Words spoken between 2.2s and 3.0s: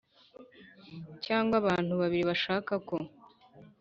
bashaka ko